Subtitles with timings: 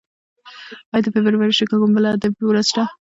[0.93, 2.83] ایا د فبرورۍ میاشت کې کومه بله ادبي ورځ شته؟